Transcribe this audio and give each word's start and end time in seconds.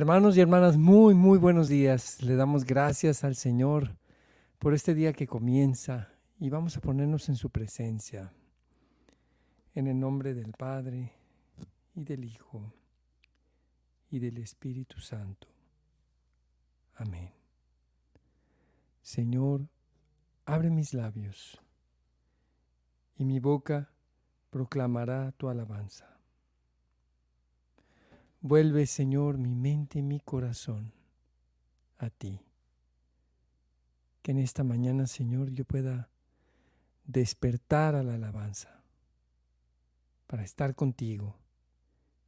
Hermanos 0.00 0.34
y 0.34 0.40
hermanas, 0.40 0.78
muy, 0.78 1.12
muy 1.12 1.36
buenos 1.36 1.68
días. 1.68 2.22
Le 2.22 2.34
damos 2.34 2.64
gracias 2.64 3.22
al 3.22 3.36
Señor 3.36 3.98
por 4.58 4.72
este 4.72 4.94
día 4.94 5.12
que 5.12 5.26
comienza 5.26 6.08
y 6.38 6.48
vamos 6.48 6.74
a 6.78 6.80
ponernos 6.80 7.28
en 7.28 7.36
su 7.36 7.50
presencia. 7.50 8.32
En 9.74 9.86
el 9.88 10.00
nombre 10.00 10.32
del 10.32 10.52
Padre 10.52 11.12
y 11.94 12.02
del 12.02 12.24
Hijo 12.24 12.72
y 14.10 14.20
del 14.20 14.38
Espíritu 14.38 15.02
Santo. 15.02 15.48
Amén. 16.94 17.34
Señor, 19.02 19.68
abre 20.46 20.70
mis 20.70 20.94
labios 20.94 21.60
y 23.18 23.26
mi 23.26 23.38
boca 23.38 23.90
proclamará 24.48 25.32
tu 25.32 25.50
alabanza. 25.50 26.19
Vuelve, 28.40 28.86
Señor, 28.86 29.36
mi 29.36 29.54
mente 29.54 29.98
y 29.98 30.02
mi 30.02 30.20
corazón 30.20 30.92
a 31.98 32.08
ti. 32.08 32.40
Que 34.22 34.30
en 34.32 34.38
esta 34.38 34.64
mañana, 34.64 35.06
Señor, 35.06 35.50
yo 35.50 35.64
pueda 35.64 36.08
despertar 37.04 37.94
a 37.94 38.02
la 38.02 38.14
alabanza 38.14 38.82
para 40.26 40.42
estar 40.42 40.74
contigo 40.74 41.36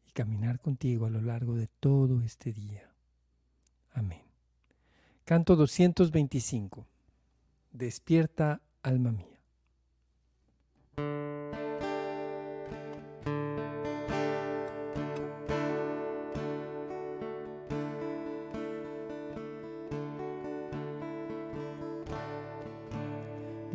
y 0.07 0.13
caminar 0.13 0.61
contigo 0.61 1.07
a 1.07 1.11
lo 1.11 1.23
largo 1.23 1.55
de 1.55 1.69
todo 1.69 2.21
este 2.23 2.53
día. 2.53 2.91
Amén. 3.93 4.23
Canto 5.25 5.57
225. 5.57 6.87
Despierta, 7.71 8.61
alma 8.83 9.13
mía. 9.13 9.32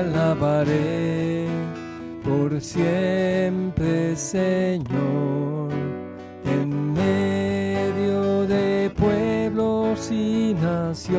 Alabaré 0.00 1.46
por 2.24 2.60
siempre, 2.60 4.16
Señor, 4.16 5.70
en 6.44 6.92
medio 6.92 8.46
de 8.46 8.90
pueblos 8.96 10.10
y 10.10 10.54
naciones. 10.60 11.14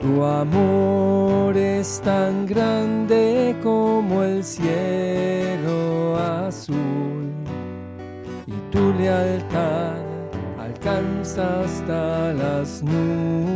Tu 0.00 0.22
amor 0.22 1.56
es 1.56 2.00
tan 2.04 2.46
grande 2.46 3.56
como 3.62 4.22
el 4.22 4.44
cielo 4.44 6.16
azul 6.16 7.32
y 8.46 8.52
tu 8.70 8.92
lealtad 8.92 9.96
alcanza 10.60 11.62
hasta 11.62 12.32
las 12.34 12.82
nubes. 12.82 13.55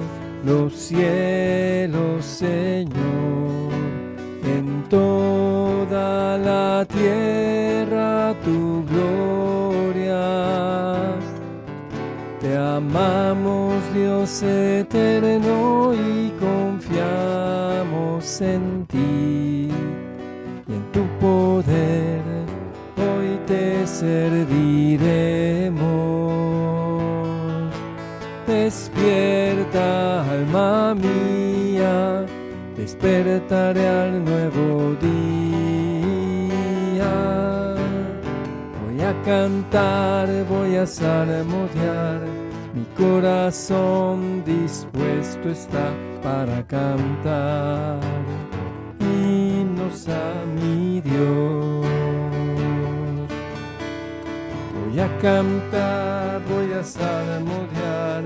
los 0.45 0.73
cielos, 0.73 2.25
Señor, 2.25 2.91
en 4.43 4.83
toda 4.89 6.37
la 6.37 6.85
tierra 6.85 8.35
tu 8.43 8.85
gloria. 8.85 10.19
Te 12.39 12.57
amamos, 12.57 13.75
Dios 13.93 14.41
eterno, 14.41 15.93
y 15.93 16.31
confiamos 16.39 18.41
en 18.41 18.87
ti 18.87 19.69
y 20.67 20.73
en 20.73 20.91
tu 20.91 21.05
poder. 21.19 22.21
Hoy 22.97 23.39
te 23.45 23.85
serviremos. 23.85 24.40
Despertaré 33.01 33.87
al 33.87 34.23
nuevo 34.23 34.95
día. 35.01 35.11
Voy 38.83 39.01
a 39.01 39.21
cantar, 39.23 40.27
voy 40.47 40.75
a 40.75 40.85
salmodiar, 40.85 42.21
mi 42.73 42.85
corazón 42.95 44.43
dispuesto 44.45 45.49
está 45.49 45.91
para 46.21 46.65
cantar 46.67 47.99
himnos 48.99 50.07
a 50.07 50.45
mi 50.55 51.01
Dios. 51.01 51.85
Voy 54.85 54.99
a 54.99 55.17
cantar, 55.17 56.41
voy 56.47 56.73
a 56.73 56.83
salmodiar, 56.83 58.23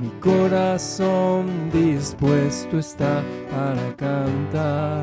mi 0.00 0.08
corazón 0.20 1.70
dispuesto 1.72 2.78
está 2.78 3.22
para 3.50 3.96
cantar 3.96 5.02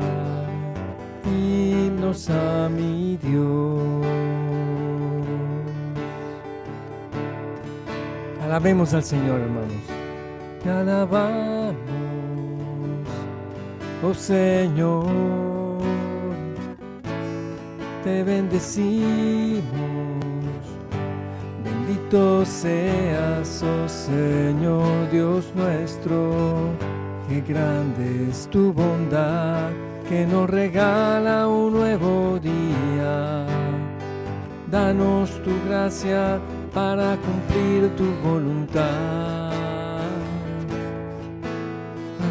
himnos 1.24 2.30
a 2.30 2.68
mi 2.68 3.18
Dios. 3.18 4.06
Alabemos 8.42 8.94
al 8.94 9.02
Señor, 9.02 9.40
hermanos. 9.40 9.82
Te 10.62 10.70
alabamos, 10.70 11.74
oh 14.02 14.14
Señor. 14.14 15.06
Te 18.02 18.22
bendecimos 18.22 20.25
Bendito 21.86 22.44
seas, 22.44 23.62
oh 23.62 23.88
Señor 23.88 25.08
Dios 25.12 25.52
nuestro, 25.54 26.70
qué 27.28 27.40
grande 27.42 28.28
es 28.28 28.48
tu 28.50 28.72
bondad 28.72 29.70
que 30.08 30.26
nos 30.26 30.50
regala 30.50 31.46
un 31.46 31.74
nuevo 31.74 32.40
día. 32.40 33.46
Danos 34.68 35.30
tu 35.44 35.52
gracia 35.68 36.40
para 36.74 37.16
cumplir 37.18 37.94
tu 37.94 38.06
voluntad. 38.28 39.52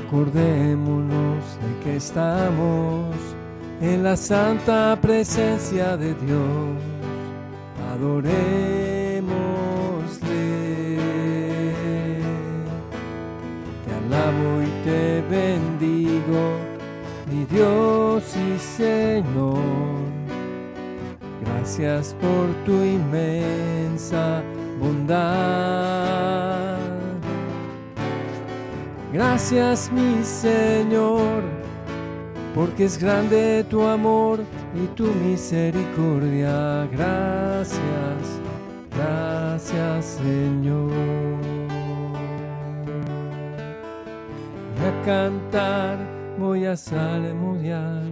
Acordémonos 0.05 1.45
de 1.61 1.83
que 1.83 1.95
estamos 1.95 3.15
en 3.79 4.03
la 4.03 4.17
santa 4.17 4.99
presencia 5.01 5.95
de 5.95 6.13
Dios. 6.13 6.75
Adoremos 7.93 8.94
y 14.61 14.69
te 14.83 15.21
bendigo, 15.29 16.43
mi 17.31 17.45
Dios 17.45 18.23
y 18.35 18.57
Señor. 18.59 19.59
Gracias 21.41 22.15
por 22.21 22.47
tu 22.65 22.73
inmensa 22.83 24.43
bondad. 24.79 26.25
Gracias 29.11 29.91
mi 29.91 30.23
Señor 30.23 31.43
porque 32.55 32.85
es 32.85 32.97
grande 32.97 33.65
tu 33.69 33.83
amor 33.83 34.39
y 34.73 34.87
tu 34.95 35.05
misericordia. 35.07 36.87
Gracias, 36.91 38.39
gracias 38.95 40.19
Señor. 40.21 41.44
A 44.85 45.01
cantar, 45.01 45.97
voy 46.37 46.65
a 46.65 46.77
salmodiar, 46.77 48.05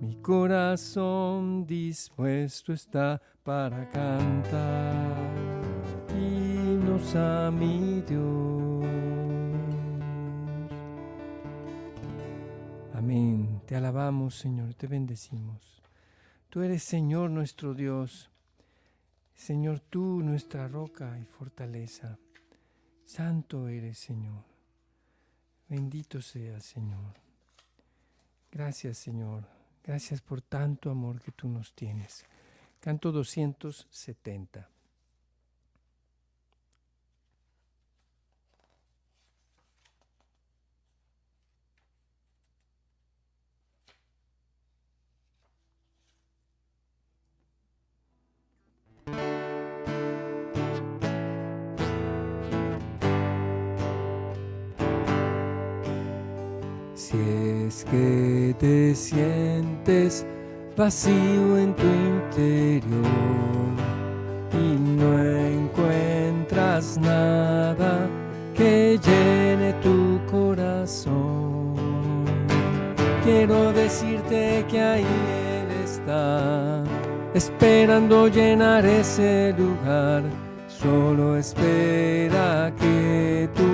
mi 0.00 0.14
corazón 0.16 1.64
dispuesto 1.66 2.74
está 2.74 3.22
para 3.42 3.88
cantar 3.88 5.14
himnos 6.10 7.16
a 7.16 7.50
mi 7.50 8.02
Dios. 8.02 8.84
Amén. 12.92 13.62
Te 13.66 13.74
alabamos, 13.74 14.34
Señor, 14.34 14.74
te 14.74 14.86
bendecimos. 14.86 15.82
Tú 16.50 16.62
eres, 16.62 16.82
Señor, 16.82 17.30
nuestro 17.30 17.72
Dios. 17.72 18.30
Señor, 19.34 19.80
tú, 19.80 20.20
nuestra 20.22 20.68
roca 20.68 21.18
y 21.18 21.24
fortaleza. 21.24 22.18
Santo 23.06 23.68
eres, 23.68 23.98
Señor. 23.98 24.53
Bendito 25.74 26.22
seas, 26.22 26.62
Señor. 26.62 27.14
Gracias, 28.52 28.96
Señor. 28.96 29.42
Gracias 29.82 30.20
por 30.20 30.40
tanto 30.40 30.88
amor 30.88 31.20
que 31.20 31.32
tú 31.32 31.48
nos 31.48 31.74
tienes. 31.74 32.24
Canto 32.78 33.10
270. 33.10 34.68
Vacío 60.76 61.58
en 61.58 61.74
tu 61.74 61.86
interior 61.86 62.84
y 64.52 64.76
no 64.78 65.18
encuentras 65.18 66.98
nada 66.98 68.08
que 68.54 68.98
llene 69.04 69.72
tu 69.74 70.20
corazón, 70.30 71.74
quiero 73.24 73.72
decirte 73.72 74.64
que 74.68 74.80
ahí 74.80 75.06
Él 75.60 75.84
está, 75.84 76.84
esperando 77.34 78.28
llenar 78.28 78.84
ese 78.86 79.54
lugar. 79.58 80.22
Solo 80.68 81.36
espera 81.36 82.72
que 82.78 83.48
tú 83.54 83.73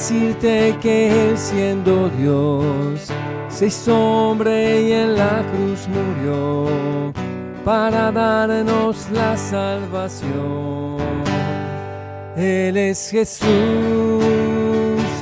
decirte 0.00 0.78
que 0.80 1.10
Él 1.10 1.36
siendo 1.36 2.08
Dios 2.08 3.12
se 3.50 3.66
hizo 3.66 3.94
hombre 3.94 4.80
y 4.80 4.92
en 4.92 5.14
la 5.14 5.44
cruz 5.52 5.86
murió 5.88 7.12
para 7.66 8.10
darnos 8.10 9.10
la 9.12 9.36
salvación. 9.36 10.96
Él 12.34 12.78
es 12.78 13.10
Jesús, 13.10 13.44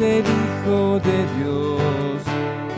el 0.00 0.24
Hijo 0.42 1.00
de 1.00 1.26
Dios, 1.38 2.22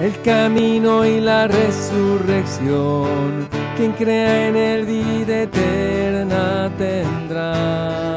el 0.00 0.18
camino 0.22 1.04
y 1.04 1.20
la 1.20 1.48
resurrección. 1.48 3.46
Quien 3.76 3.92
crea 3.92 4.48
en 4.48 4.56
Él 4.56 4.86
vida 4.86 5.42
eterna 5.42 6.72
tendrá. 6.78 8.09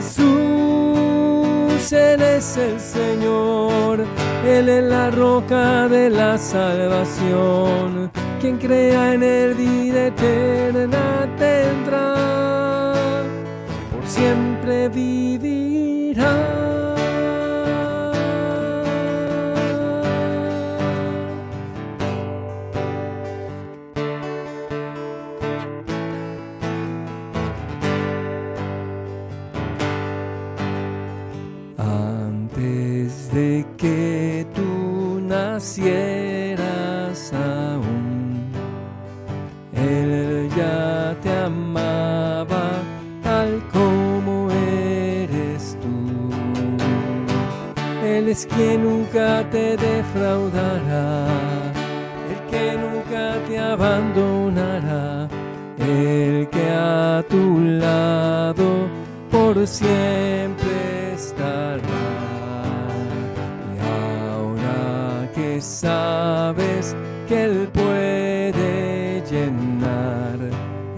Jesús, 0.00 1.92
Él 1.92 2.22
es 2.22 2.56
el 2.56 2.80
Señor, 2.80 4.06
Él 4.46 4.68
es 4.70 4.84
la 4.84 5.10
roca 5.10 5.88
de 5.88 6.08
la 6.08 6.38
salvación. 6.38 8.10
Quien 8.40 8.56
crea 8.56 9.12
en 9.12 9.22
Él 9.22 9.54
vida 9.54 10.06
eterna 10.06 11.28
tendrá 11.36 13.24
siempre 14.06 14.88
vivirá. 14.88 16.69
Quien 48.60 48.82
nunca 48.82 49.42
te 49.50 49.74
defraudará, 49.74 51.26
el 52.30 52.40
que 52.50 52.76
nunca 52.76 53.38
te 53.48 53.58
abandonará, 53.58 55.28
el 55.78 56.46
que 56.50 56.68
a 56.70 57.24
tu 57.26 57.58
lado 57.58 58.86
por 59.30 59.66
siempre 59.66 61.14
estará. 61.14 61.80
Y 63.72 63.78
ahora 63.96 65.32
que 65.34 65.58
sabes 65.62 66.94
que 67.28 67.44
Él 67.44 67.66
puede 67.72 69.22
llenar 69.30 70.38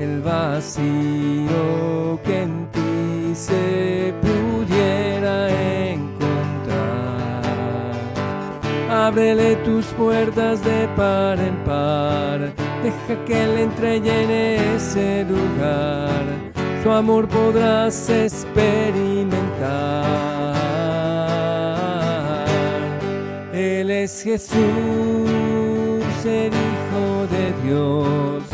el 0.00 0.21
vacío 0.21 1.01
Ábrele 9.12 9.57
tus 9.57 9.85
puertas 9.88 10.64
de 10.64 10.88
par 10.97 11.38
en 11.38 11.54
par, 11.66 12.40
deja 12.83 13.25
que 13.26 13.45
Él 13.45 13.59
entre 13.59 13.97
en 13.97 14.31
ese 14.31 15.26
lugar. 15.28 16.23
Su 16.83 16.90
amor 16.90 17.28
podrás 17.28 18.09
experimentar. 18.09 19.37
Él 23.52 23.90
es 23.90 24.23
Jesús, 24.23 24.57
el 26.25 26.52
Hijo 26.54 27.26
de 27.31 27.52
Dios 27.69 28.45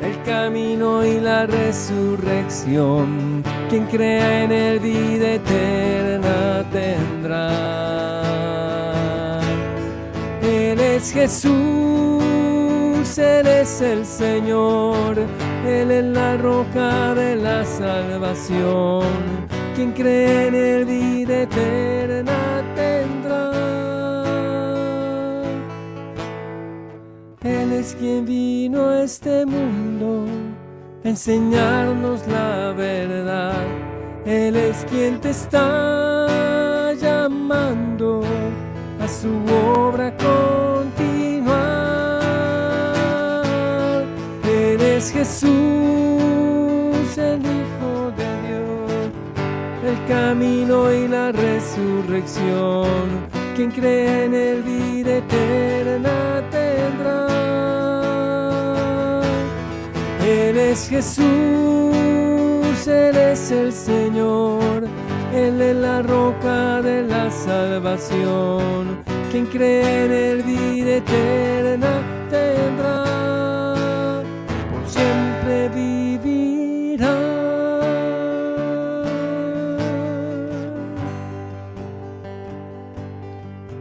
el 0.00 0.22
camino 0.22 1.04
y 1.04 1.20
la 1.20 1.44
resurrección. 1.44 3.42
Quien 3.68 3.84
crea 3.86 4.44
en 4.44 4.52
él 4.52 4.80
vida 4.80 5.34
eterna 5.34 6.64
tendrá. 6.72 7.97
Es 10.98 11.12
Jesús, 11.12 11.52
Él 13.18 13.46
es 13.46 13.80
el 13.80 14.04
Señor, 14.04 15.16
Él 15.64 15.90
es 15.92 16.04
la 16.04 16.36
roca 16.36 17.14
de 17.14 17.36
la 17.36 17.64
salvación. 17.64 19.06
Quien 19.76 19.92
cree 19.92 20.48
en 20.48 20.54
él 20.56 20.84
vida 20.84 21.42
eterna 21.42 22.64
tendrá. 22.74 23.52
Él 27.42 27.72
es 27.72 27.94
quien 27.94 28.26
vino 28.26 28.88
a 28.88 29.02
este 29.02 29.46
mundo 29.46 30.24
a 31.04 31.08
enseñarnos 31.08 32.26
la 32.26 32.72
verdad. 32.72 33.62
Él 34.26 34.56
es 34.56 34.84
quien 34.90 35.20
te 35.20 35.30
está 35.30 36.26
llamando 37.00 38.22
a 39.00 39.06
su 39.06 39.30
obra 39.76 40.10
continuar. 40.16 40.57
Es 44.98 45.12
Jesús, 45.12 45.48
el 47.16 47.40
Hijo 47.40 48.10
de 48.16 48.28
Dios, 48.46 48.90
el 49.84 49.98
camino 50.08 50.92
y 50.92 51.06
la 51.06 51.30
resurrección. 51.30 53.28
Quien 53.54 53.70
cree 53.70 54.24
en 54.24 54.34
el 54.34 54.62
vida 54.64 55.18
eterna 55.18 56.42
tendrá. 56.50 57.28
Él 60.26 60.56
es 60.58 60.88
Jesús, 60.88 61.26
Él 62.88 63.16
es 63.16 63.52
el 63.52 63.72
Señor, 63.72 64.88
Él 65.32 65.60
es 65.60 65.76
la 65.76 66.02
roca 66.02 66.82
de 66.82 67.04
la 67.04 67.30
salvación. 67.30 68.98
Quien 69.30 69.46
cree 69.46 70.06
en 70.06 70.12
el 70.12 70.42
vida 70.42 70.96
eterna 70.96 72.02
tendrá, 72.30 73.04
siempre 74.98 75.68
vivirá. 75.68 77.16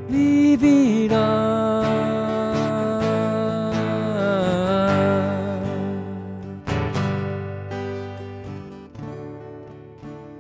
Vivirá. 0.10 1.28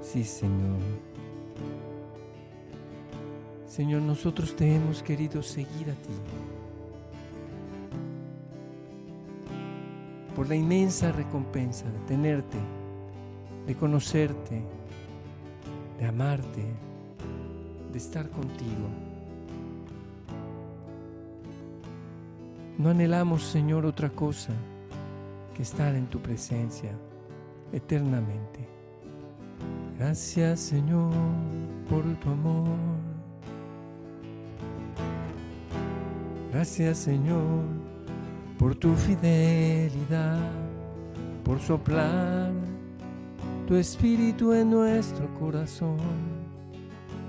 Sí, 0.02 0.24
Señor. 0.24 0.78
Señor, 3.68 4.02
nosotros 4.02 4.56
te 4.56 4.76
hemos 4.76 5.04
querido 5.04 5.44
seguir 5.44 5.92
a 5.92 5.94
ti. 5.94 6.16
La 10.48 10.56
inmensa 10.56 11.12
recompensa 11.12 11.86
de 11.90 12.00
tenerte, 12.08 12.58
de 13.66 13.76
conocerte, 13.76 14.64
de 16.00 16.06
amarte, 16.06 16.64
de 17.92 17.98
estar 17.98 18.30
contigo. 18.30 18.88
No 22.78 22.90
anhelamos, 22.90 23.44
Señor, 23.44 23.86
otra 23.86 24.10
cosa 24.10 24.54
que 25.56 25.64
estar 25.64 25.96
en 25.96 26.08
tu 26.08 26.20
presencia 26.20 26.92
eternamente. 27.74 28.68
Gracias, 29.98 30.60
Señor, 30.60 31.12
por 31.90 32.04
tu 32.20 32.30
amor. 32.30 33.08
Gracias 36.58 36.98
Señor 36.98 37.66
por 38.58 38.76
tu 38.76 38.96
fidelidad, 38.96 40.52
por 41.44 41.60
soplar 41.60 42.52
tu 43.68 43.76
espíritu 43.76 44.54
en 44.54 44.70
nuestro 44.72 45.28
corazón, 45.36 45.98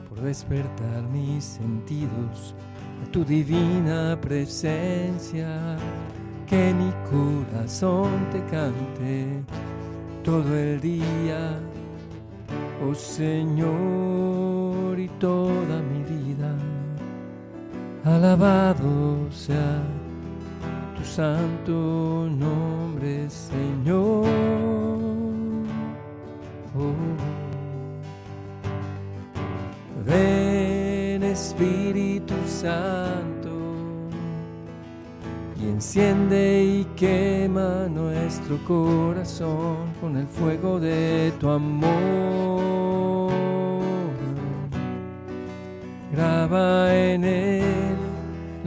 por 0.09 0.21
despertar 0.21 1.03
mis 1.13 1.45
sentidos 1.45 2.55
a 3.03 3.11
tu 3.11 3.25
divina 3.25 4.19
presencia, 4.21 5.77
que 6.47 6.73
mi 6.73 6.93
corazón 7.11 8.31
te 8.31 8.43
cante 8.45 9.43
todo 10.25 10.57
el 10.57 10.81
día, 10.81 11.61
oh 12.87 12.95
Señor, 12.95 13.69
y 14.99 15.09
toda 15.19 15.83
mi 15.83 16.03
vida. 16.05 16.57
Alabado 18.05 19.31
sea 19.31 19.83
tu 20.99 21.05
santo 21.05 22.29
nombre, 22.29 23.31
Señor. 23.31 24.27
Oh. 26.77 26.95
Ven 30.05 31.23
Espíritu 31.23 32.35
Santo 32.47 33.51
y 35.61 35.69
enciende 35.69 36.65
y 36.65 36.85
quema 36.97 37.87
nuestro 37.89 38.59
corazón 38.67 39.93
con 40.01 40.17
el 40.17 40.27
fuego 40.27 40.81
de 40.81 41.33
tu 41.39 41.49
amor. 41.49 43.31
Graba 46.13 46.95
en 46.95 47.25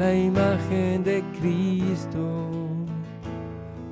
la 0.02 0.16
imagen 0.16 1.04
de 1.04 1.24
Cristo. 1.38 2.24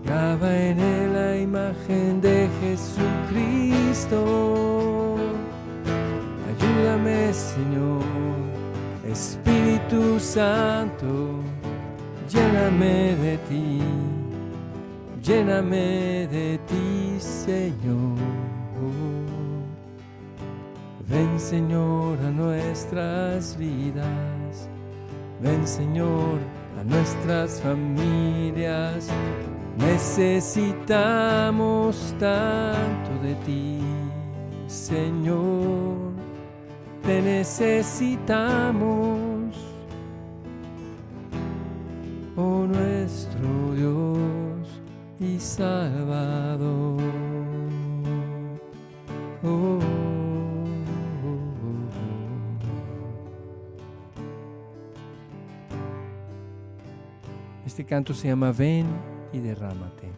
Graba 0.03 0.49
en 0.57 0.79
él 0.79 1.13
la 1.13 1.37
imagen 1.37 2.19
de 2.19 2.49
Jesucristo. 2.61 4.19
Ayúdame, 6.49 7.31
Señor, 7.31 8.03
Espíritu 9.15 10.19
Santo, 10.19 11.11
lléname 12.33 13.15
de 13.25 13.37
ti, 13.49 13.79
lléname 15.21 16.27
de 16.35 16.59
ti, 16.69 17.19
Señor. 17.19 18.17
Ven 21.07 21.39
Señor 21.39 22.17
a 22.27 22.29
nuestras 22.29 23.57
vidas, 23.57 24.28
ven 25.41 25.67
Señor 25.67 26.39
a 26.79 26.83
nuestras 26.83 27.59
familias. 27.61 29.09
Necesitamos 29.77 32.15
tanto 32.19 33.17
de 33.23 33.35
ti, 33.45 33.79
Señor. 34.67 36.09
Te 37.03 37.21
necesitamos, 37.21 39.55
oh 42.35 42.65
nuestro 42.67 43.73
Dios 43.73 44.67
y 45.19 45.39
Salvador. 45.39 46.99
Oh. 49.43 49.88
Este 57.79 57.87
canto 57.87 58.13
se 58.13 58.27
llama 58.27 58.51
Ven 58.51 58.85
y 59.31 59.39
derrámate. 59.39 60.09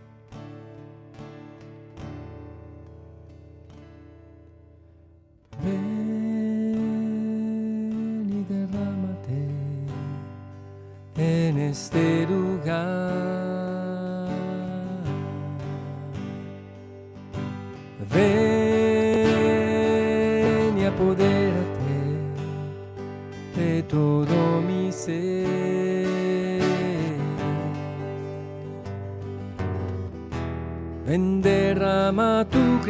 Ven 5.63 5.90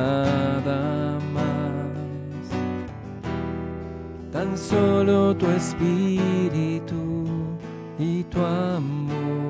nada 0.00 1.18
más. 1.34 2.44
Tan 4.32 4.56
solo 4.56 5.36
tu 5.36 5.46
espíritu 5.60 7.26
y 7.98 8.24
tu 8.24 8.40
amor. 8.44 9.49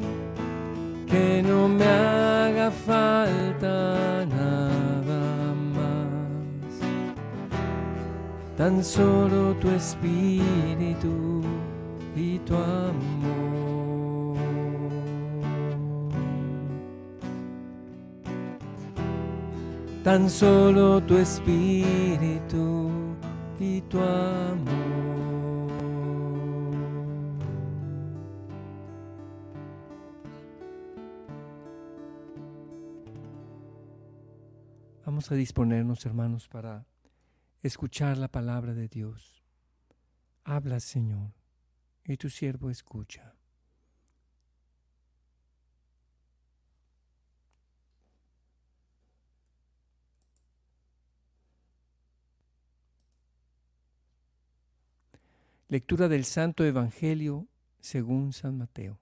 Tan 8.61 8.83
solo 8.83 9.55
tu 9.55 9.69
espíritu 9.71 11.41
y 12.15 12.37
tu 12.45 12.55
amor. 12.55 14.37
Tan 20.03 20.29
solo 20.29 21.01
tu 21.01 21.17
espíritu 21.17 22.91
y 23.59 23.81
tu 23.81 23.99
amor. 23.99 24.69
Vamos 35.03 35.31
a 35.31 35.33
disponernos, 35.33 36.05
hermanos, 36.05 36.47
para 36.47 36.90
escuchar 37.61 38.17
la 38.17 38.27
palabra 38.27 38.73
de 38.73 38.87
Dios. 38.87 39.43
Habla, 40.43 40.79
Señor, 40.79 41.33
y 42.03 42.17
tu 42.17 42.29
siervo 42.29 42.69
escucha. 42.69 43.35
Lectura 55.67 56.09
del 56.09 56.25
Santo 56.25 56.65
Evangelio 56.65 57.47
según 57.79 58.33
San 58.33 58.57
Mateo. 58.57 58.99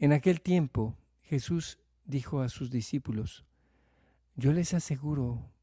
En 0.00 0.12
aquel 0.12 0.40
tiempo 0.40 0.96
Jesús 1.22 1.78
dijo 2.04 2.40
a 2.40 2.48
sus 2.48 2.70
discípulos, 2.70 3.44
yo 4.34 4.52
les 4.52 4.74
aseguro 4.74 5.53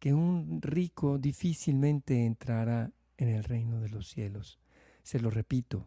que 0.00 0.14
un 0.14 0.60
rico 0.62 1.18
difícilmente 1.18 2.24
entrará 2.24 2.90
en 3.18 3.28
el 3.28 3.44
reino 3.44 3.80
de 3.80 3.90
los 3.90 4.08
cielos. 4.08 4.58
Se 5.02 5.20
lo 5.20 5.30
repito, 5.30 5.86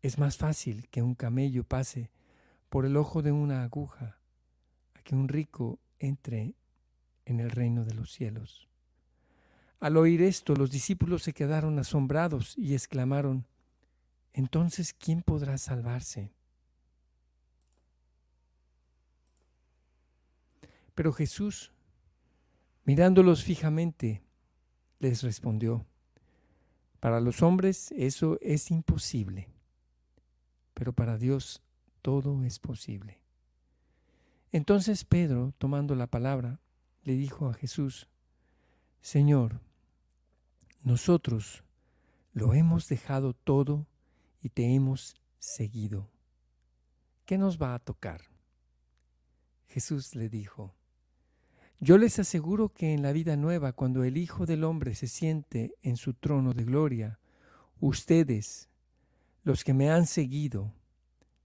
es 0.00 0.18
más 0.18 0.36
fácil 0.36 0.88
que 0.88 1.02
un 1.02 1.16
camello 1.16 1.64
pase 1.64 2.10
por 2.68 2.86
el 2.86 2.96
ojo 2.96 3.20
de 3.20 3.32
una 3.32 3.64
aguja 3.64 4.18
a 4.94 5.02
que 5.02 5.16
un 5.16 5.28
rico 5.28 5.80
entre 5.98 6.54
en 7.26 7.40
el 7.40 7.50
reino 7.50 7.84
de 7.84 7.94
los 7.94 8.12
cielos. 8.12 8.68
Al 9.80 9.96
oír 9.96 10.22
esto, 10.22 10.54
los 10.54 10.70
discípulos 10.70 11.24
se 11.24 11.32
quedaron 11.32 11.78
asombrados 11.78 12.56
y 12.56 12.74
exclamaron, 12.74 13.46
Entonces, 14.32 14.94
¿quién 14.94 15.22
podrá 15.22 15.58
salvarse? 15.58 16.32
Pero 20.94 21.12
Jesús, 21.12 21.72
mirándolos 22.84 23.44
fijamente, 23.44 24.22
les 24.98 25.22
respondió, 25.22 25.86
para 27.00 27.20
los 27.20 27.42
hombres 27.42 27.92
eso 27.92 28.38
es 28.42 28.70
imposible, 28.70 29.48
pero 30.74 30.92
para 30.92 31.16
Dios 31.16 31.62
todo 32.02 32.44
es 32.44 32.58
posible. 32.58 33.20
Entonces 34.52 35.04
Pedro, 35.04 35.54
tomando 35.58 35.94
la 35.94 36.08
palabra, 36.08 36.60
le 37.04 37.14
dijo 37.14 37.48
a 37.48 37.54
Jesús, 37.54 38.08
Señor, 39.00 39.60
nosotros 40.82 41.64
lo 42.32 42.52
hemos 42.52 42.88
dejado 42.88 43.32
todo 43.32 43.86
y 44.42 44.50
te 44.50 44.74
hemos 44.74 45.16
seguido. 45.38 46.10
¿Qué 47.24 47.38
nos 47.38 47.60
va 47.60 47.74
a 47.74 47.78
tocar? 47.78 48.22
Jesús 49.68 50.14
le 50.14 50.28
dijo, 50.28 50.74
yo 51.80 51.96
les 51.96 52.18
aseguro 52.18 52.68
que 52.68 52.92
en 52.92 53.02
la 53.02 53.12
vida 53.12 53.36
nueva, 53.36 53.72
cuando 53.72 54.04
el 54.04 54.18
Hijo 54.18 54.44
del 54.44 54.64
Hombre 54.64 54.94
se 54.94 55.08
siente 55.08 55.74
en 55.80 55.96
su 55.96 56.12
trono 56.12 56.52
de 56.52 56.64
gloria, 56.64 57.18
ustedes, 57.80 58.68
los 59.44 59.64
que 59.64 59.72
me 59.72 59.90
han 59.90 60.06
seguido, 60.06 60.74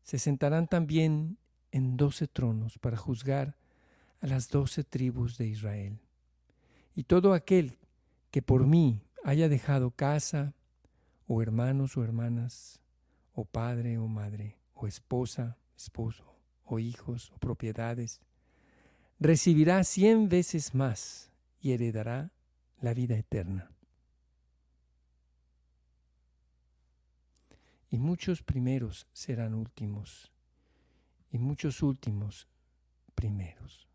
se 0.03 0.19
sentarán 0.19 0.67
también 0.67 1.37
en 1.71 1.95
doce 1.95 2.27
tronos 2.27 2.77
para 2.77 2.97
juzgar 2.97 3.55
a 4.19 4.27
las 4.27 4.49
doce 4.49 4.83
tribus 4.83 5.37
de 5.37 5.47
Israel. 5.47 5.99
Y 6.95 7.03
todo 7.03 7.33
aquel 7.33 7.77
que 8.29 8.41
por 8.41 8.67
mí 8.67 9.01
haya 9.23 9.47
dejado 9.47 9.91
casa, 9.91 10.53
o 11.27 11.41
hermanos 11.41 11.95
o 11.95 12.03
hermanas, 12.03 12.81
o 13.33 13.45
padre 13.45 13.97
o 13.97 14.07
madre, 14.07 14.57
o 14.73 14.85
esposa, 14.85 15.57
esposo, 15.77 16.35
o 16.65 16.77
hijos, 16.77 17.31
o 17.31 17.37
propiedades, 17.37 18.19
recibirá 19.19 19.83
cien 19.83 20.29
veces 20.29 20.75
más 20.75 21.31
y 21.59 21.71
heredará 21.71 22.31
la 22.79 22.93
vida 22.93 23.17
eterna. 23.17 23.71
Y 27.89 27.97
muchos 27.97 28.41
primeros 28.41 29.07
serán 29.13 29.53
últimos, 29.53 30.31
y 31.31 31.37
muchos 31.37 31.81
últimos 31.81 32.47
primeros. 33.13 33.87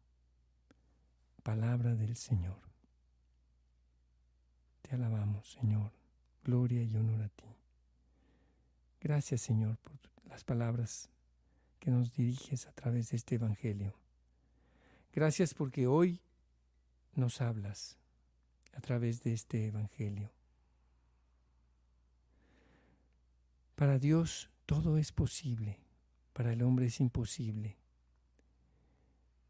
Palabra 1.43 1.95
del 1.95 2.17
Señor. 2.17 2.61
Te 4.83 4.95
alabamos, 4.95 5.53
Señor. 5.53 5.93
Gloria 6.43 6.83
y 6.83 6.97
honor 6.97 7.23
a 7.23 7.29
ti. 7.29 7.45
Gracias, 9.01 9.43
Señor, 9.43 9.77
por 9.79 9.99
las 10.29 10.45
palabras 10.45 11.11
que 11.79 11.91
nos 11.91 12.15
diriges 12.15 12.67
a 12.67 12.73
través 12.73 13.11
de 13.11 13.17
este 13.17 13.37
Evangelio. 13.37 13.95
Gracias 15.13 15.55
porque 15.55 15.89
hoy 15.89 16.21
nos 17.15 17.41
hablas 17.41 17.99
a 18.75 18.81
través 18.81 19.23
de 19.23 19.33
este 19.33 19.67
Evangelio. 19.67 20.31
Para 23.75 23.99
Dios 23.99 24.51
todo 24.67 24.99
es 24.99 25.11
posible, 25.11 25.81
para 26.33 26.53
el 26.53 26.63
hombre 26.63 26.87
es 26.87 27.01
imposible. 27.01 27.77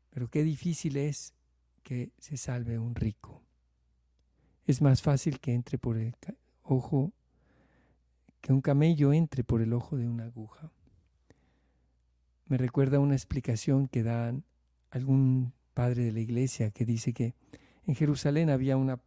Pero 0.08 0.28
qué 0.28 0.42
difícil 0.44 0.96
es 0.96 1.34
que 1.82 2.10
se 2.18 2.38
salve 2.38 2.78
un 2.78 2.94
rico. 2.94 3.42
Es 4.66 4.80
más 4.80 5.02
fácil 5.02 5.40
que 5.40 5.52
entre 5.52 5.76
por 5.76 5.98
el 5.98 6.16
ojo, 6.62 7.12
que 8.40 8.52
un 8.54 8.62
camello 8.62 9.12
entre 9.12 9.44
por 9.44 9.60
el 9.60 9.74
ojo 9.74 9.96
de 9.96 10.08
una 10.08 10.24
aguja. 10.24 10.70
Me 12.46 12.56
recuerda 12.56 12.98
una 12.98 13.14
explicación 13.14 13.88
que 13.88 14.02
dan 14.02 14.44
algún 14.90 15.52
padre 15.74 16.04
de 16.04 16.12
la 16.12 16.20
iglesia 16.20 16.70
que 16.70 16.84
dice 16.84 17.12
que 17.12 17.34
en 17.86 17.94
Jerusalén 17.94 18.50
había 18.50 18.76
una 18.76 19.00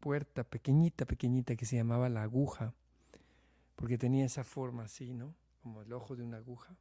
puerta 0.00 0.44
pequeñita, 0.44 1.04
pequeñita 1.06 1.56
que 1.56 1.66
se 1.66 1.76
llamaba 1.76 2.08
la 2.08 2.22
aguja, 2.22 2.74
porque 3.76 3.98
tenía 3.98 4.24
esa 4.24 4.44
forma 4.44 4.84
así, 4.84 5.14
¿no? 5.14 5.34
Como 5.62 5.82
el 5.82 5.92
ojo 5.92 6.16
de 6.16 6.22
una 6.22 6.38
aguja. 6.38 6.76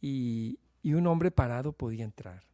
Y, 0.00 0.58
y 0.82 0.94
un 0.94 1.06
hombre 1.06 1.30
parado 1.30 1.72
podía 1.72 2.04
entrar. 2.04 2.44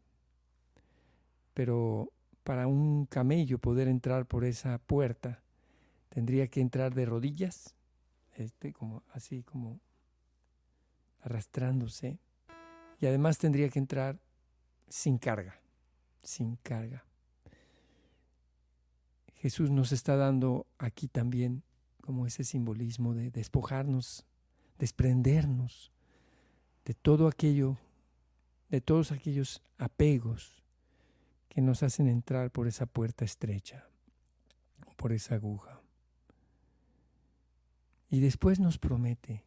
Pero 1.52 2.12
para 2.42 2.66
un 2.66 3.06
camello 3.06 3.58
poder 3.58 3.88
entrar 3.88 4.26
por 4.26 4.44
esa 4.44 4.78
puerta, 4.78 5.42
tendría 6.08 6.46
que 6.46 6.60
entrar 6.60 6.94
de 6.94 7.06
rodillas, 7.06 7.74
este, 8.34 8.72
como, 8.72 9.02
así 9.12 9.42
como 9.42 9.80
arrastrándose, 11.22 12.18
y 13.00 13.06
además 13.06 13.38
tendría 13.38 13.68
que 13.68 13.78
entrar 13.78 14.18
sin 14.88 15.18
carga, 15.18 15.60
sin 16.22 16.56
carga. 16.56 17.04
Jesús 19.34 19.70
nos 19.70 19.92
está 19.92 20.16
dando 20.16 20.66
aquí 20.78 21.08
también 21.08 21.62
como 22.00 22.26
ese 22.26 22.44
simbolismo 22.44 23.14
de 23.14 23.30
despojarnos, 23.30 24.24
desprendernos 24.78 25.92
de 26.84 26.94
todo 26.94 27.28
aquello, 27.28 27.78
de 28.68 28.80
todos 28.80 29.12
aquellos 29.12 29.62
apegos 29.78 30.62
que 31.48 31.60
nos 31.60 31.82
hacen 31.82 32.08
entrar 32.08 32.50
por 32.50 32.66
esa 32.66 32.86
puerta 32.86 33.24
estrecha. 33.24 33.86
por 34.96 35.12
esa 35.12 35.34
aguja. 35.34 35.82
Y 38.08 38.20
después 38.20 38.60
nos 38.60 38.78
promete, 38.78 39.44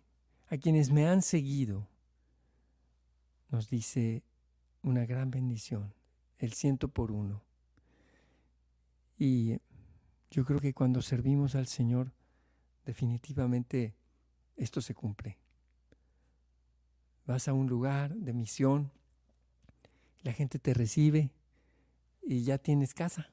a 0.50 0.58
quienes 0.58 0.91
me 0.91 1.08
han 1.08 1.21
seguido, 1.21 1.88
nos 3.50 3.69
dice 3.69 4.23
una 4.82 5.06
gran 5.06 5.32
bendición, 5.32 5.94
el 6.38 6.54
ciento 6.54 6.88
por 6.88 7.12
uno. 7.12 7.44
Y 9.18 9.60
yo 10.30 10.46
creo 10.46 10.60
que 10.60 10.74
cuando 10.74 11.02
servimos 11.02 11.56
al 11.56 11.68
Señor, 11.68 12.12
definitivamente 12.86 13.96
esto 14.56 14.82
se 14.82 14.94
cumple. 14.94 15.38
Vas 17.26 17.48
a 17.48 17.54
un 17.54 17.68
lugar 17.68 18.16
de 18.16 18.34
misión, 18.34 18.92
la 20.22 20.34
gente 20.34 20.60
te 20.60 20.74
recibe 20.74 21.32
y 22.22 22.44
ya 22.44 22.58
tienes 22.58 22.94
casa. 22.94 23.30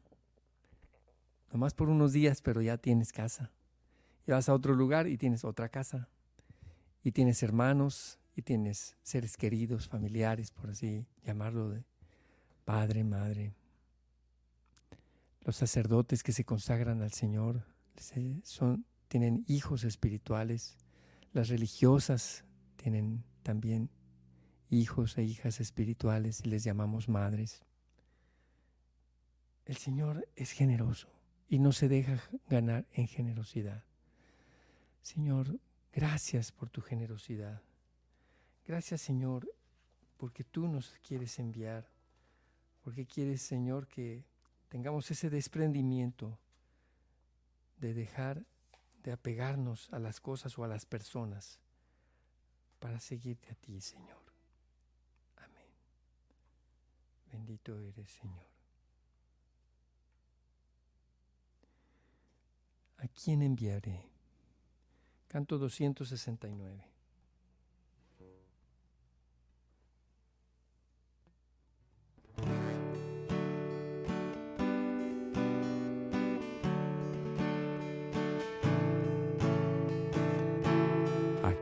Nomás 1.53 1.75
por 1.75 1.89
unos 1.89 2.13
días, 2.13 2.43
pero 2.43 2.63
ya 2.63 2.79
tienes 2.79 3.13
casa. 3.13 3.53
Y 4.27 4.33
vas 4.33 4.49
a 4.49 4.55
otro 4.55 4.75
lugar 4.75 5.07
y 5.07 5.19
tienes 5.19 5.45
otra 5.45 5.69
casa. 5.69 6.09
Y 7.03 7.13
tienes 7.13 7.43
hermanos 7.43 8.19
y 8.37 8.43
tienes 8.43 8.97
seres 9.03 9.37
queridos, 9.37 9.89
familiares, 9.89 10.51
por 10.51 10.71
así 10.71 11.07
llamarlo, 11.25 11.71
de 11.71 11.85
padre, 12.65 13.05
madre. 13.05 13.55
Los 15.43 15.57
sacerdotes 15.57 16.23
que 16.23 16.33
se 16.33 16.45
consagran 16.45 17.03
al 17.03 17.13
Señor 17.13 17.65
son, 18.43 18.87
tienen 19.09 19.45
hijos 19.47 19.85
espirituales. 19.85 20.77
Las 21.33 21.49
religiosas 21.49 22.45
tienen 22.77 23.25
también 23.43 23.91
hijos 24.71 25.17
e 25.19 25.23
hijas 25.23 25.61
espirituales 25.61 26.41
y 26.45 26.49
les 26.49 26.65
llamamos 26.65 27.09
madres. 27.09 27.63
El 29.67 29.77
Señor 29.77 30.27
es 30.35 30.51
generoso 30.51 31.09
y 31.49 31.59
no 31.59 31.73
se 31.73 31.89
deja 31.89 32.21
ganar 32.49 32.87
en 32.93 33.07
generosidad. 33.07 33.85
Señor, 35.03 35.59
gracias 35.93 36.51
por 36.51 36.71
tu 36.71 36.81
generosidad. 36.81 37.63
Gracias, 38.67 39.03
Señor, 39.03 39.47
porque 40.17 40.43
tú 40.43 40.67
nos 40.69 40.99
quieres 41.07 41.39
enviar, 41.39 41.87
porque 42.83 43.05
quieres, 43.05 43.43
Señor, 43.43 43.87
que 43.87 44.25
tengamos 44.69 45.11
ese 45.11 45.29
desprendimiento 45.29 46.39
de 47.79 47.93
dejar 47.93 48.45
de 49.03 49.13
apegarnos 49.13 49.93
a 49.93 49.99
las 49.99 50.19
cosas 50.19 50.59
o 50.59 50.65
a 50.65 50.69
las 50.69 50.87
personas 50.87 51.61
para 52.79 53.01
seguirte 53.01 53.51
a 53.51 53.55
ti, 53.55 53.81
Señor. 53.83 54.23
Amén. 55.37 55.69
Bendito 57.31 57.79
eres, 57.79 58.11
Señor. 58.13 58.47
¿A 62.97 63.09
quién 63.09 63.43
enviaré? 63.43 64.09
Canto 65.29 65.59
269. 65.59 66.94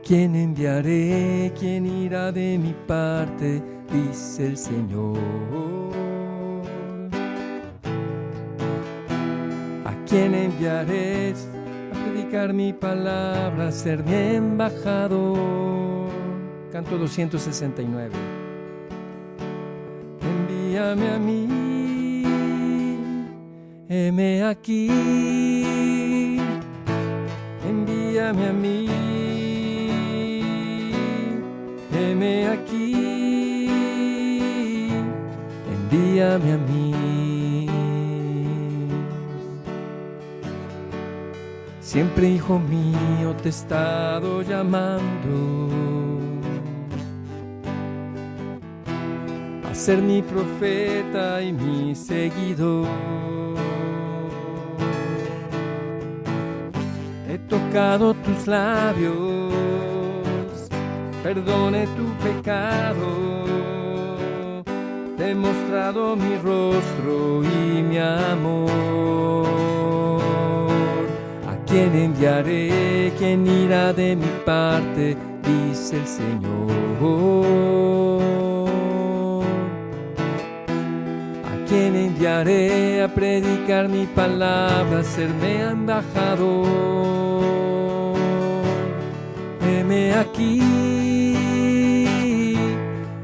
¿Quién 0.05 0.35
enviaré? 0.35 1.53
¿Quién 1.57 1.85
irá 1.85 2.29
de 2.29 2.57
mi 2.57 2.73
parte? 2.85 3.63
Dice 3.89 4.47
el 4.47 4.57
Señor. 4.57 5.17
¿A 9.85 9.93
quién 10.05 10.35
enviaré? 10.35 11.33
A 11.93 12.03
predicar 12.03 12.51
mi 12.51 12.73
palabra, 12.73 13.69
a 13.69 13.71
ser 13.71 14.03
mi 14.03 14.13
embajador. 14.35 16.09
Canto 16.73 16.97
269. 16.97 18.11
Envíame 20.19 21.11
a 21.11 21.17
mí, 21.17 21.47
heme 23.87 24.43
aquí. 24.43 24.89
Envíame 27.65 28.47
a 28.47 28.53
mí 28.53 29.22
heme 32.23 32.47
aquí, 32.47 33.67
envíame 35.73 36.53
a 36.53 36.57
mí. 36.57 37.67
Siempre, 41.81 42.29
hijo 42.29 42.59
mío, 42.59 43.35
te 43.41 43.49
he 43.49 43.51
estado 43.51 44.41
llamando 44.41 45.69
a 49.69 49.75
ser 49.75 50.01
mi 50.01 50.21
profeta 50.21 51.41
y 51.41 51.53
mi 51.53 51.93
seguidor. 51.93 52.87
He 57.29 57.37
tocado 57.37 58.13
tus 58.15 58.47
labios 58.47 59.42
perdone 61.23 61.87
tu 61.97 62.05
pecado. 62.21 63.07
Te 65.17 65.31
he 65.31 65.35
mostrado 65.35 66.15
mi 66.17 66.35
rostro 66.35 67.41
y 67.43 67.81
mi 67.81 67.97
amor. 67.97 69.47
¿A 71.47 71.55
quién 71.65 71.95
enviaré? 71.95 73.13
¿Quién 73.17 73.47
irá 73.47 73.93
de 73.93 74.17
mi 74.17 74.31
parte? 74.45 75.15
Dice 75.43 75.97
el 75.97 76.07
Señor. 76.07 76.71
¿A 81.51 81.53
quién 81.67 81.95
enviaré 81.95 83.01
a 83.01 83.07
predicar 83.07 83.87
mi 83.87 84.05
palabra, 84.07 85.03
serme 85.03 85.61
embajador? 85.61 87.13
Aquí 90.19 90.59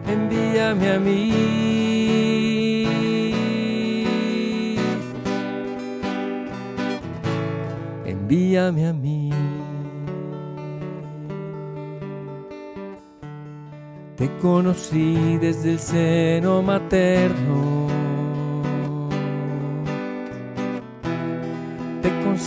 envíame 0.07 0.91
a 0.91 0.99
mí. 0.99 1.33
Envíame 8.05 8.87
a 8.87 8.93
mí. 8.93 9.29
Te 14.15 14.29
conocí 14.41 15.37
desde 15.37 15.71
el 15.71 15.79
seno 15.79 16.61
materno. 16.61 17.78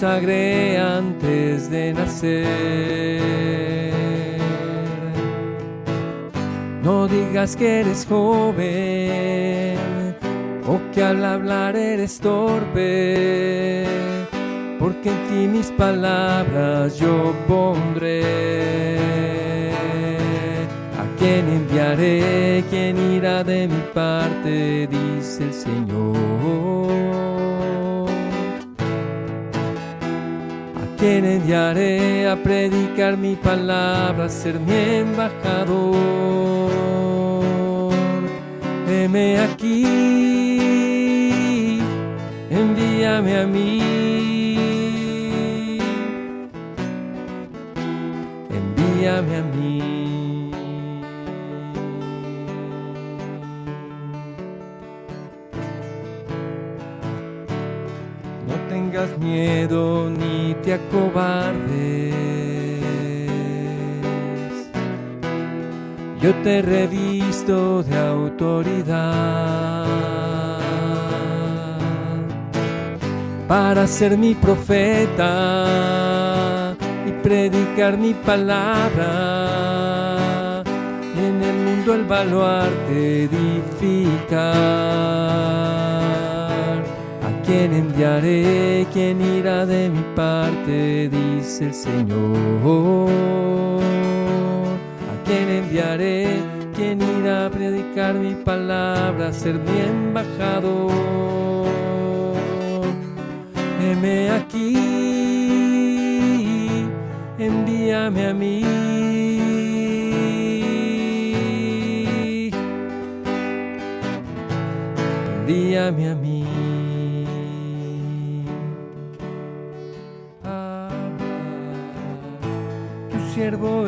Consagré 0.03 0.77
antes 0.79 1.71
de 1.71 1.93
nacer 1.93 3.23
no 6.83 7.07
digas 7.07 7.55
que 7.55 7.83
eres 7.83 8.05
joven 8.05 9.77
o 10.67 10.81
que 10.93 11.05
al 11.05 11.25
hablar 11.25 11.77
eres 11.77 12.19
torpe, 12.19 13.85
porque 14.81 15.11
en 15.11 15.29
ti 15.29 15.47
mis 15.47 15.71
palabras 15.71 16.99
yo 16.99 17.33
pondré. 17.47 18.99
¿A 20.99 21.05
quién 21.17 21.49
enviaré? 21.49 22.65
¿Quién 22.71 22.99
irá 23.13 23.45
de 23.45 23.69
mi 23.69 23.83
parte? 23.95 24.89
Dice 24.89 25.45
el 25.45 25.55
Señor. 25.55 26.82
Quien 31.03 31.25
enviaré 31.25 32.29
a 32.29 32.37
predicar 32.37 33.17
mi 33.17 33.35
palabra, 33.35 34.29
ser 34.29 34.61
mi 34.61 34.73
embajador. 35.03 35.91
Heme 38.89 39.41
aquí, 39.41 39.83
envíame 42.51 43.33
a 43.37 43.47
mí. 43.55 43.81
Envíame 48.59 49.37
a 49.37 49.43
mí. 49.43 49.83
tengas 58.73 59.11
miedo 59.19 60.09
ni 60.09 60.32
te 60.55 60.75
acobardes. 60.75 62.13
Yo 66.21 66.35
te 66.45 66.63
revisto 66.63 67.83
de 67.83 67.99
autoridad 67.99 69.87
para 73.49 73.87
ser 73.87 74.17
mi 74.17 74.35
profeta 74.35 75.67
y 77.07 77.11
predicar 77.23 77.99
mi 77.99 78.15
palabra. 78.15 79.09
En 81.17 81.43
el 81.43 81.57
mundo 81.57 81.95
el 81.95 82.05
baluarte 82.05 83.25
edificar. 83.25 83.93
¿A 87.53 87.55
quién 87.55 87.75
enviaré? 87.75 88.87
¿Quién 88.95 89.21
irá 89.21 89.67
de 89.67 89.91
mi 89.91 90.03
parte? 90.17 91.11
Dice 91.11 91.67
el 91.67 91.75
Señor. 91.75 93.11
¿A 95.13 95.25
quién 95.27 95.51
enviaré? 95.51 96.29
¿Quién 96.75 97.03
irá 97.03 97.45
a 97.47 97.51
predicar 97.51 98.15
mi 98.15 98.35
palabra? 98.37 99.35
Ser 99.35 99.57
mi 99.57 99.81
embajador 99.81 100.93
heme 103.83 104.31
aquí, 104.31 104.75
envíame 107.39 108.27
a 108.29 108.35
mí. 108.35 108.65
Envíame 115.47 116.09
a 116.09 116.15
mí. 116.15 116.42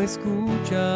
Escucha. 0.04 0.88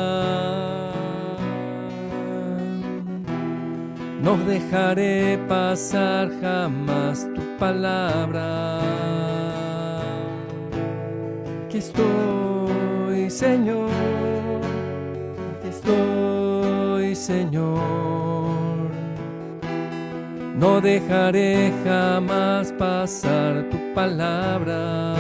No 4.23 4.37
dejaré 4.47 5.39
pasar 5.49 6.31
jamás 6.41 7.27
tu 7.35 7.43
palabra. 7.59 8.81
Aquí 11.65 11.79
estoy, 11.79 13.31
Señor. 13.31 13.91
Aquí 15.59 15.69
estoy, 15.69 17.15
Señor. 17.15 17.79
No 20.59 20.81
dejaré 20.81 21.73
jamás 21.85 22.73
pasar 22.73 23.65
tu 23.71 23.79
palabra. 23.95 25.15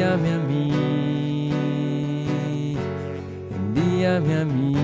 Envíame 0.00 0.32
a 0.32 0.38
mí. 0.38 0.70
Envíame 3.52 4.34
a 4.34 4.44
mí. 4.46 4.74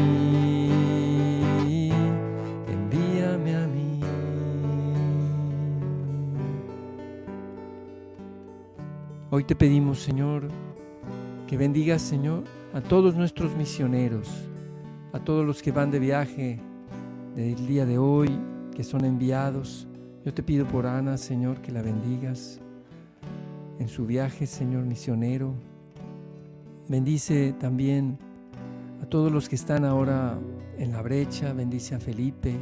Hoy 9.30 9.44
te 9.44 9.56
pedimos, 9.56 10.00
Señor, 10.00 10.48
que 11.46 11.56
bendigas, 11.56 12.02
Señor, 12.02 12.44
a 12.74 12.82
todos 12.82 13.14
nuestros 13.14 13.56
misioneros, 13.56 14.28
a 15.14 15.20
todos 15.20 15.46
los 15.46 15.62
que 15.62 15.72
van 15.72 15.90
de 15.90 15.98
viaje 15.98 16.60
del 17.34 17.66
día 17.66 17.86
de 17.86 17.96
hoy, 17.96 18.38
que 18.74 18.84
son 18.84 19.06
enviados. 19.06 19.88
Yo 20.26 20.34
te 20.34 20.42
pido 20.42 20.66
por 20.66 20.86
Ana, 20.86 21.16
Señor, 21.16 21.62
que 21.62 21.72
la 21.72 21.80
bendigas 21.80 22.60
en 23.78 23.88
su 23.88 24.06
viaje, 24.06 24.46
Señor 24.46 24.84
misionero. 24.84 25.54
Bendice 26.88 27.52
también 27.58 28.18
a 29.02 29.06
todos 29.06 29.32
los 29.32 29.48
que 29.48 29.56
están 29.56 29.84
ahora 29.84 30.38
en 30.78 30.92
la 30.92 31.02
brecha. 31.02 31.52
Bendice 31.52 31.94
a 31.94 32.00
Felipe, 32.00 32.56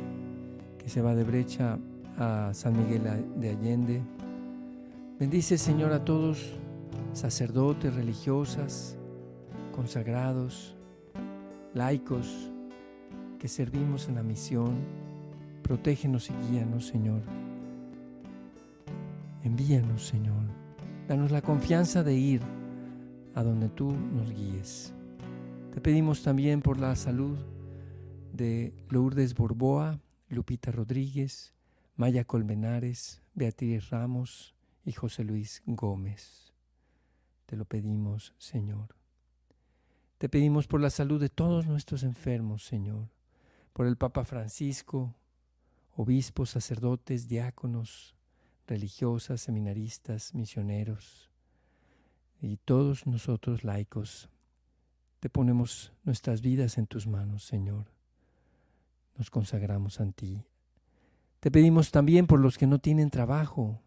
que 0.78 0.88
se 0.88 1.02
va 1.02 1.14
de 1.14 1.24
brecha 1.24 1.78
a 2.18 2.50
San 2.52 2.76
Miguel 2.76 3.02
de 3.36 3.50
Allende. 3.50 4.02
Bendice, 5.18 5.58
Señor, 5.58 5.92
a 5.92 6.04
todos 6.04 6.54
sacerdotes, 7.12 7.94
religiosas, 7.94 8.96
consagrados, 9.74 10.74
laicos 11.72 12.50
que 13.38 13.48
servimos 13.48 14.08
en 14.08 14.16
la 14.16 14.22
misión. 14.22 14.74
Protégenos 15.62 16.30
y 16.30 16.32
guíanos, 16.50 16.86
Señor. 16.86 17.20
Envíanos, 19.42 20.06
Señor. 20.06 20.63
Danos 21.08 21.30
la 21.30 21.42
confianza 21.42 22.02
de 22.02 22.14
ir 22.14 22.40
a 23.34 23.42
donde 23.42 23.68
tú 23.68 23.92
nos 23.92 24.30
guíes. 24.30 24.94
Te 25.74 25.82
pedimos 25.82 26.22
también 26.22 26.62
por 26.62 26.80
la 26.80 26.96
salud 26.96 27.36
de 28.32 28.72
Lourdes 28.88 29.34
Borboa, 29.34 30.00
Lupita 30.30 30.72
Rodríguez, 30.72 31.52
Maya 31.96 32.24
Colmenares, 32.24 33.20
Beatriz 33.34 33.90
Ramos 33.90 34.54
y 34.82 34.92
José 34.92 35.24
Luis 35.24 35.62
Gómez. 35.66 36.54
Te 37.44 37.56
lo 37.56 37.66
pedimos, 37.66 38.32
Señor. 38.38 38.96
Te 40.16 40.30
pedimos 40.30 40.66
por 40.66 40.80
la 40.80 40.88
salud 40.88 41.20
de 41.20 41.28
todos 41.28 41.66
nuestros 41.66 42.02
enfermos, 42.02 42.64
Señor, 42.64 43.10
por 43.74 43.86
el 43.86 43.98
Papa 43.98 44.24
Francisco, 44.24 45.14
obispos, 45.96 46.48
sacerdotes, 46.48 47.28
diáconos, 47.28 48.16
religiosas, 48.66 49.40
seminaristas, 49.40 50.34
misioneros 50.34 51.30
y 52.40 52.56
todos 52.58 53.06
nosotros 53.06 53.64
laicos. 53.64 54.28
Te 55.20 55.30
ponemos 55.30 55.92
nuestras 56.02 56.40
vidas 56.40 56.78
en 56.78 56.86
tus 56.86 57.06
manos, 57.06 57.44
Señor. 57.44 57.86
Nos 59.16 59.30
consagramos 59.30 60.00
a 60.00 60.10
ti. 60.12 60.44
Te 61.40 61.50
pedimos 61.50 61.90
también 61.90 62.26
por 62.26 62.40
los 62.40 62.58
que 62.58 62.66
no 62.66 62.78
tienen 62.78 63.10
trabajo, 63.10 63.80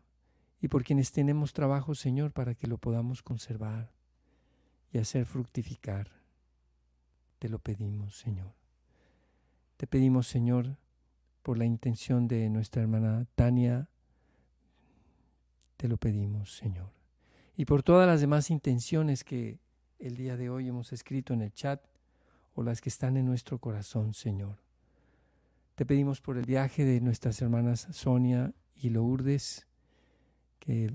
y 0.61 0.67
por 0.67 0.83
quienes 0.83 1.11
tenemos 1.11 1.53
trabajo, 1.53 1.95
Señor, 1.95 2.31
para 2.31 2.55
que 2.55 2.67
lo 2.67 2.77
podamos 2.77 3.21
conservar 3.21 3.91
y 4.91 4.97
hacer 4.97 5.25
fructificar. 5.25 6.11
Te 7.39 7.49
lo 7.49 7.59
pedimos, 7.59 8.17
Señor. 8.17 8.53
Te 9.77 9.85
pedimos, 9.85 10.27
Señor, 10.27 10.77
por 11.43 11.57
la 11.57 11.65
intención 11.65 12.27
de 12.27 12.49
nuestra 12.49 12.81
hermana 12.81 13.27
Tania, 13.35 13.89
te 15.77 15.87
lo 15.87 15.97
pedimos, 15.97 16.55
Señor. 16.57 16.91
Y 17.55 17.65
por 17.65 17.83
todas 17.83 18.07
las 18.07 18.21
demás 18.21 18.49
intenciones 18.51 19.23
que 19.23 19.59
el 19.99 20.15
día 20.15 20.37
de 20.37 20.49
hoy 20.49 20.67
hemos 20.67 20.91
escrito 20.93 21.33
en 21.33 21.41
el 21.41 21.53
chat 21.53 21.81
o 22.53 22.63
las 22.63 22.81
que 22.81 22.89
están 22.89 23.17
en 23.17 23.25
nuestro 23.25 23.59
corazón, 23.59 24.13
Señor. 24.13 24.57
Te 25.75 25.85
pedimos 25.85 26.21
por 26.21 26.37
el 26.37 26.45
viaje 26.45 26.85
de 26.85 27.01
nuestras 27.01 27.41
hermanas 27.41 27.87
Sonia 27.91 28.53
y 28.75 28.89
Lourdes, 28.89 29.67
que, 30.59 30.91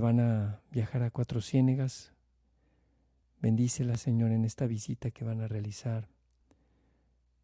van 0.00 0.18
a 0.18 0.60
viajar 0.72 1.04
a 1.04 1.10
Cuatro 1.12 1.40
Ciénegas. 1.40 2.12
Bendícela, 3.40 3.96
Señor, 3.96 4.32
en 4.32 4.44
esta 4.44 4.66
visita 4.66 5.12
que 5.12 5.24
van 5.24 5.40
a 5.40 5.46
realizar. 5.46 6.08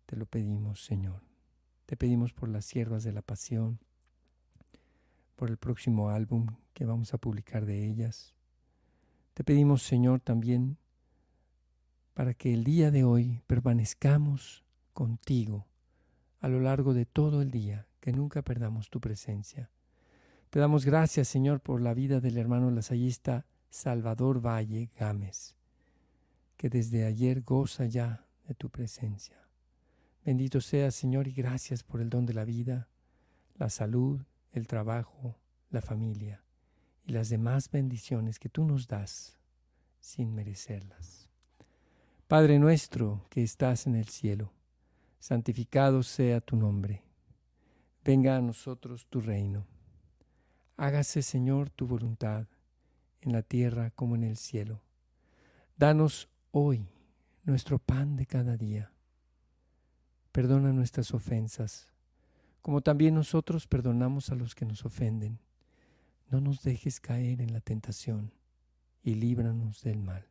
Te 0.06 0.16
lo 0.16 0.26
pedimos, 0.26 0.84
Señor. 0.84 1.22
Te 1.86 1.96
pedimos 1.96 2.32
por 2.32 2.48
las 2.48 2.64
siervas 2.64 3.04
de 3.04 3.12
la 3.12 3.22
pasión, 3.22 3.78
por 5.40 5.48
el 5.48 5.56
próximo 5.56 6.10
álbum 6.10 6.48
que 6.74 6.84
vamos 6.84 7.14
a 7.14 7.18
publicar 7.18 7.64
de 7.64 7.86
ellas. 7.86 8.34
Te 9.32 9.42
pedimos, 9.42 9.82
Señor, 9.82 10.20
también 10.20 10.76
para 12.12 12.34
que 12.34 12.52
el 12.52 12.62
día 12.62 12.90
de 12.90 13.04
hoy 13.04 13.40
permanezcamos 13.46 14.66
contigo 14.92 15.66
a 16.42 16.48
lo 16.48 16.60
largo 16.60 16.92
de 16.92 17.06
todo 17.06 17.40
el 17.40 17.50
día, 17.50 17.86
que 18.00 18.12
nunca 18.12 18.42
perdamos 18.42 18.90
tu 18.90 19.00
presencia. 19.00 19.70
Te 20.50 20.60
damos 20.60 20.84
gracias, 20.84 21.28
Señor, 21.28 21.60
por 21.60 21.80
la 21.80 21.94
vida 21.94 22.20
del 22.20 22.36
hermano 22.36 22.70
lasallista 22.70 23.46
Salvador 23.70 24.44
Valle 24.44 24.90
Gámez, 24.98 25.56
que 26.58 26.68
desde 26.68 27.06
ayer 27.06 27.40
goza 27.40 27.86
ya 27.86 28.26
de 28.46 28.52
tu 28.52 28.68
presencia. 28.68 29.38
Bendito 30.22 30.60
seas, 30.60 30.94
Señor, 30.94 31.28
y 31.28 31.32
gracias 31.32 31.82
por 31.82 32.02
el 32.02 32.10
don 32.10 32.26
de 32.26 32.34
la 32.34 32.44
vida, 32.44 32.88
la 33.56 33.70
salud, 33.70 34.20
el 34.52 34.66
trabajo, 34.66 35.36
la 35.70 35.80
familia 35.80 36.42
y 37.04 37.12
las 37.12 37.28
demás 37.28 37.70
bendiciones 37.70 38.38
que 38.38 38.48
tú 38.48 38.64
nos 38.64 38.86
das 38.86 39.38
sin 40.00 40.34
merecerlas. 40.34 41.28
Padre 42.28 42.58
nuestro 42.58 43.26
que 43.30 43.42
estás 43.42 43.86
en 43.86 43.96
el 43.96 44.08
cielo, 44.08 44.52
santificado 45.18 46.02
sea 46.02 46.40
tu 46.40 46.56
nombre. 46.56 47.02
Venga 48.04 48.36
a 48.36 48.40
nosotros 48.40 49.06
tu 49.08 49.20
reino 49.20 49.66
Hágase, 50.80 51.20
Señor, 51.20 51.68
tu 51.68 51.86
voluntad, 51.86 52.46
en 53.20 53.32
la 53.32 53.42
tierra 53.42 53.90
como 53.90 54.14
en 54.14 54.24
el 54.24 54.38
cielo. 54.38 54.80
Danos 55.76 56.30
hoy 56.52 56.88
nuestro 57.44 57.78
pan 57.78 58.16
de 58.16 58.24
cada 58.24 58.56
día. 58.56 58.90
Perdona 60.32 60.72
nuestras 60.72 61.12
ofensas, 61.12 61.89
como 62.62 62.80
también 62.80 63.14
nosotros 63.14 63.66
perdonamos 63.66 64.30
a 64.30 64.34
los 64.34 64.54
que 64.54 64.66
nos 64.66 64.84
ofenden. 64.84 65.38
No 66.28 66.40
nos 66.40 66.62
dejes 66.62 67.00
caer 67.00 67.40
en 67.40 67.52
la 67.52 67.60
tentación 67.60 68.32
y 69.02 69.14
líbranos 69.14 69.82
del 69.82 69.98
mal. 69.98 70.26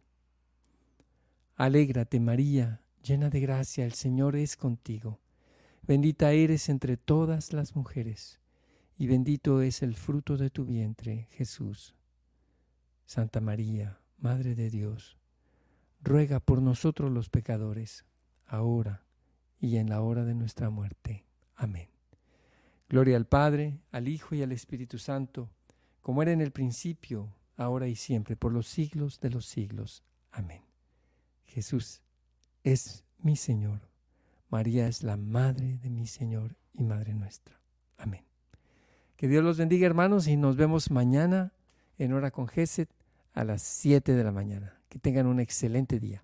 Alégrate, 1.55 2.19
María, 2.19 2.81
llena 3.03 3.29
de 3.29 3.39
gracia, 3.39 3.85
el 3.85 3.93
Señor 3.93 4.35
es 4.35 4.55
contigo. 4.55 5.19
Bendita 5.81 6.31
eres 6.31 6.69
entre 6.69 6.97
todas 6.97 7.51
las 7.51 7.75
mujeres 7.75 8.39
y 8.97 9.07
bendito 9.07 9.61
es 9.61 9.81
el 9.81 9.95
fruto 9.95 10.37
de 10.37 10.49
tu 10.49 10.65
vientre, 10.65 11.27
Jesús. 11.31 11.95
Santa 13.05 13.41
María, 13.41 13.99
Madre 14.17 14.55
de 14.55 14.69
Dios, 14.69 15.17
ruega 16.01 16.39
por 16.39 16.61
nosotros 16.61 17.11
los 17.11 17.29
pecadores, 17.29 18.05
ahora 18.45 19.05
y 19.59 19.77
en 19.77 19.89
la 19.89 20.01
hora 20.01 20.25
de 20.25 20.35
nuestra 20.35 20.69
muerte. 20.69 21.25
Amén. 21.55 21.98
Gloria 22.89 23.17
al 23.17 23.27
Padre, 23.27 23.79
al 23.91 24.07
Hijo 24.07 24.33
y 24.33 24.41
al 24.41 24.51
Espíritu 24.51 24.97
Santo, 24.97 25.51
como 26.01 26.23
era 26.23 26.31
en 26.31 26.41
el 26.41 26.51
principio, 26.51 27.31
ahora 27.55 27.87
y 27.87 27.95
siempre, 27.95 28.35
por 28.35 28.51
los 28.51 28.67
siglos 28.67 29.19
de 29.19 29.29
los 29.29 29.45
siglos. 29.45 30.03
Amén. 30.31 30.63
Jesús 31.45 32.01
es 32.63 33.03
mi 33.19 33.35
Señor. 33.35 33.81
María 34.49 34.87
es 34.87 35.03
la 35.03 35.17
Madre 35.17 35.77
de 35.77 35.91
mi 35.91 36.07
Señor 36.07 36.55
y 36.73 36.83
Madre 36.83 37.13
nuestra. 37.13 37.59
Amén. 37.97 38.25
Que 39.15 39.27
Dios 39.27 39.43
los 39.43 39.57
bendiga, 39.57 39.85
hermanos, 39.85 40.27
y 40.27 40.35
nos 40.35 40.55
vemos 40.55 40.89
mañana 40.89 41.53
en 41.99 42.13
hora 42.13 42.31
con 42.31 42.47
Geset 42.47 42.89
a 43.33 43.43
las 43.43 43.61
7 43.61 44.13
de 44.13 44.23
la 44.23 44.31
mañana. 44.31 44.81
Que 44.89 44.97
tengan 44.97 45.27
un 45.27 45.39
excelente 45.39 45.99
día. 45.99 46.23